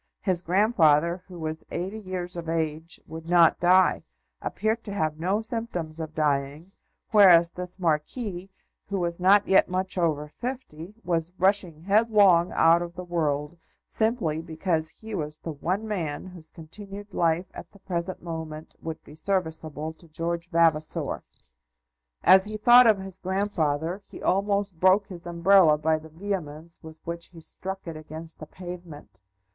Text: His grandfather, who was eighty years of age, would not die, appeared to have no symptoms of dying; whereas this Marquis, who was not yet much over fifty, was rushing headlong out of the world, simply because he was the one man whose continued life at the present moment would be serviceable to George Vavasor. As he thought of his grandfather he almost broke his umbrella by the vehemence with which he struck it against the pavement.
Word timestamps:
His 0.23 0.41
grandfather, 0.41 1.21
who 1.27 1.37
was 1.37 1.63
eighty 1.69 1.99
years 1.99 2.35
of 2.35 2.49
age, 2.49 2.99
would 3.05 3.29
not 3.29 3.59
die, 3.59 4.01
appeared 4.41 4.83
to 4.85 4.91
have 4.93 5.19
no 5.19 5.41
symptoms 5.41 5.99
of 5.99 6.15
dying; 6.15 6.71
whereas 7.11 7.51
this 7.51 7.77
Marquis, 7.77 8.49
who 8.89 8.97
was 8.99 9.19
not 9.19 9.47
yet 9.47 9.69
much 9.69 9.99
over 9.99 10.27
fifty, 10.27 10.95
was 11.03 11.33
rushing 11.37 11.83
headlong 11.83 12.51
out 12.53 12.81
of 12.81 12.95
the 12.95 13.03
world, 13.03 13.59
simply 13.85 14.41
because 14.41 14.89
he 14.89 15.13
was 15.13 15.37
the 15.37 15.51
one 15.51 15.87
man 15.87 16.25
whose 16.25 16.49
continued 16.49 17.13
life 17.13 17.51
at 17.53 17.69
the 17.71 17.77
present 17.77 18.23
moment 18.23 18.73
would 18.81 19.03
be 19.03 19.13
serviceable 19.13 19.93
to 19.93 20.07
George 20.07 20.49
Vavasor. 20.49 21.21
As 22.23 22.45
he 22.45 22.57
thought 22.57 22.87
of 22.87 22.97
his 22.97 23.19
grandfather 23.19 24.01
he 24.03 24.19
almost 24.19 24.79
broke 24.79 25.09
his 25.09 25.27
umbrella 25.27 25.77
by 25.77 25.99
the 25.99 26.09
vehemence 26.09 26.79
with 26.81 26.97
which 27.05 27.27
he 27.27 27.39
struck 27.39 27.85
it 27.85 27.95
against 27.95 28.39
the 28.39 28.47
pavement. 28.47 29.21